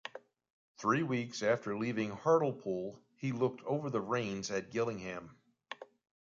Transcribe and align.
Three 0.79 1.03
weeks 1.03 1.43
after 1.43 1.77
leaving 1.77 2.09
Hartlepool, 2.09 2.99
he 3.17 3.31
took 3.31 3.59
over 3.67 3.91
the 3.91 4.01
reins 4.01 4.49
at 4.49 4.71
Gillingham. 4.71 5.37